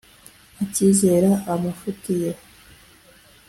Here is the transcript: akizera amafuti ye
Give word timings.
akizera 0.63 1.29
amafuti 1.53 2.11
ye 2.21 2.31